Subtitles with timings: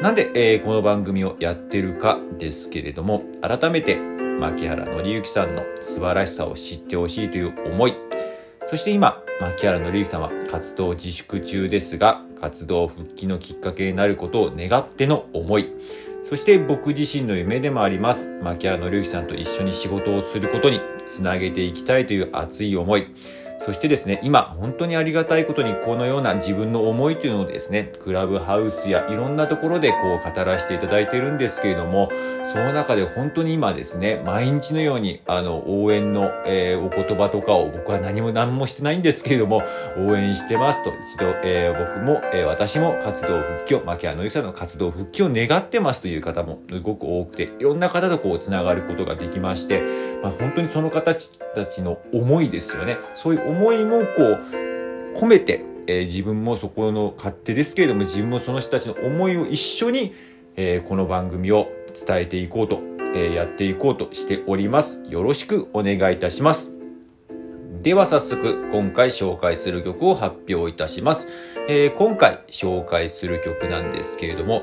[0.00, 7.94] なんで、えーこの番組をやってるかですけれども、改めて、牧原紀之さんの素晴らしさを知ってほしいという思い、
[8.68, 15.72] そして今、牧原紀之さんは活動自粛中ですが、活動復帰のきっかけになることを願っての思い、
[16.28, 23.08] そして僕自身の夢でもあります、牧原紀之さんと一緒に仕事をすることにつなげていきたいという熱い思い、
[23.68, 32.08] そしてですね、今、本当にありがたいことに、このような自分の思いというのをですね、クラブハウスやいろんなところでこう語らせていただいているんですけれども、
[32.44, 39.62] その中で本当に今ですね、毎日のように、あの、応援の、えーお言葉とかを僕は何も何もしてないんですけれども、
[39.98, 49.82] 応援してますと、一度、えー僕も、えー私も活動復帰を、牧原のゆきさんの活動復帰を願ってますという方もすごく多くて、いろんな方とこう、つながることができまして、
[50.22, 52.96] まあ、本当にその方たちの思いですよね。
[53.14, 60.14] そういう思いもこう、込めて、えー自分もそこの勝手ですけれども、自分もその人たちの思いを一緒に、
[60.54, 61.66] えーこの番組を
[62.06, 62.78] 伝えていこうと、
[63.16, 65.02] えーやっていこうとしております。
[65.08, 66.70] よろしくお願いいたします。
[67.82, 71.26] では早速今回紹介する曲を発表いたします。
[71.68, 74.62] えー今回紹介する曲なんですけれども、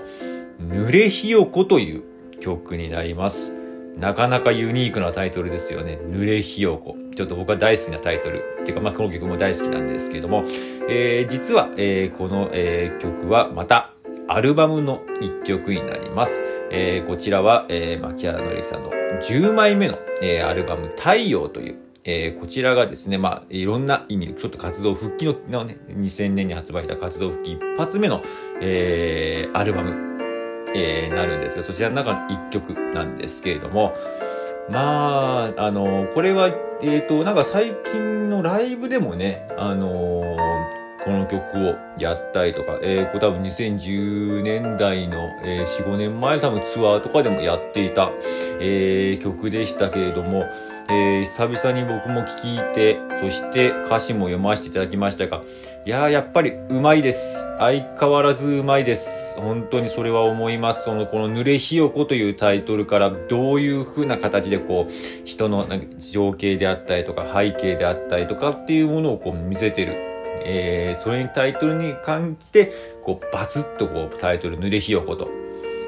[0.62, 2.04] 濡れひよこという
[2.40, 3.54] 曲になります。
[3.98, 6.00] なかなかユニークなタイトルですよね。
[6.10, 6.98] 濡れひよこ。
[7.16, 8.44] ちょっと僕は大好きなタイトル。
[8.62, 10.44] っていうか、まあ、この曲も大好きなんですけれども、
[10.90, 13.92] えー実は、えーこの、えー曲はまた、
[14.28, 16.44] アルバムの一曲になります。
[16.72, 28.22] えーこちらは、えー、牧原紀之さんの10枚目の、えーアルバム、太陽という、えーこちらがですね、まあ、いろんな意味で、ちょっと活動復帰ののね、2000年に発売した活動復帰一発目の、
[28.62, 30.15] えーアルバム、
[30.76, 33.96] えーなるんですが、そちらの中の一曲なんですけれども、
[34.70, 40.36] まあ、あの、これは、えっ、と、なんか最近のライブでもね、あの
[41.06, 48.12] この曲をやったりとか、えー、これ多分2010年代の、えー4、5年前多分ツアーとかでもやっていた、
[48.60, 50.46] えー曲でしたけれども、
[50.90, 55.44] えー久々に僕も聴いて、そして歌詞も読ませていただきましたが、
[55.86, 57.46] いやー、やっぱりうまいです。
[57.60, 59.36] 相変わらずうまいです。
[59.40, 60.86] 本当にそれは思います。
[60.86, 65.68] その、この濡れひよこというタイトルからどういう風な形でこう、人の
[66.00, 70.15] 情景であったりとか背景であったりとかっていうものをこう見せてる。
[70.44, 72.74] えー、それにタイトルに関して、
[73.04, 75.30] こう、バツッとこう、タイトル濡れひよこと。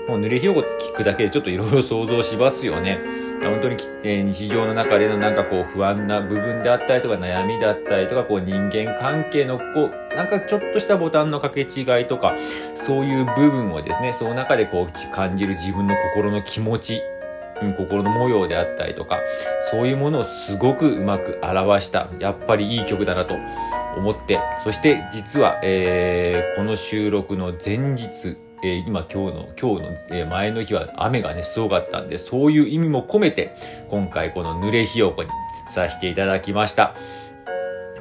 [0.08, 2.98] もう濡れひよこって聞くだけでちょっといろいろ想像しますよね。
[3.42, 9.64] 本当に、えー日常の中でのなんかこう不安な部分であったりとか悩みであったりとかこう人間関係のこ
[10.12, 12.36] うなんかちょっとしたボタンの掛け違いとか
[12.74, 17.02] そういう部分をですね、その中でこう感じる自分の心の気持ち、
[17.78, 19.20] 心の模様であったりとか、
[19.72, 23.36] そういうものをすごくうまく表した、やっぱりいい曲だなと
[23.98, 33.56] 思って、そして実は、えーこの収録の前日、えー今今日の、今日の、えー前の日は雨がね、すごかったんで、そういう意味も込めて、
[33.90, 35.30] 今回この濡れひよこに
[35.74, 36.96] させていただきました。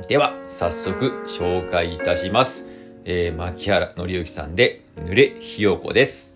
[0.08, 2.66] では、早速紹介いたします。
[3.04, 6.35] えー、牧原紀之さんで、濡れひよこです。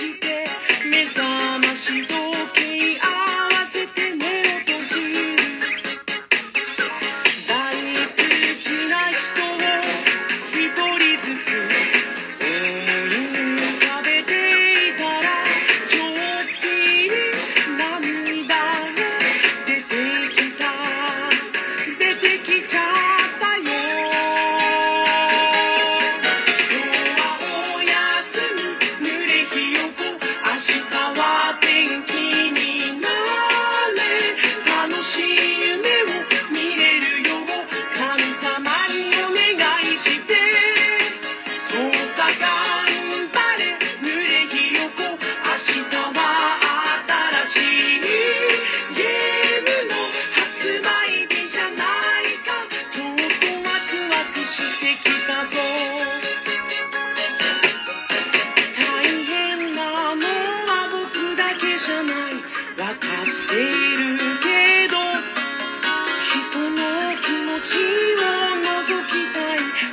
[0.00, 0.31] you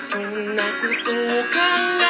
[0.01, 1.59] そんなことを考
[2.06, 2.08] え